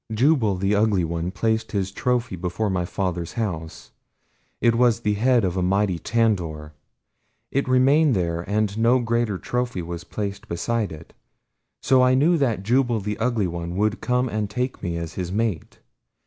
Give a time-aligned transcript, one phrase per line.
[0.11, 3.91] "Jubal the Ugly One placed his trophy before my father's house.
[4.59, 6.73] It was the head of a mighty tandor.
[7.51, 11.13] It remained there and no greater trophy was placed beside it.
[11.83, 15.31] So I knew that Jubal the Ugly One would come and take me as his
[15.31, 15.77] mate.